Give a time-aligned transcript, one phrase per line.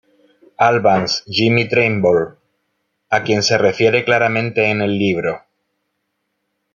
[0.67, 2.31] Albans, Jimmie Trimble,
[3.11, 5.43] a quien se refiere claramente en el libro.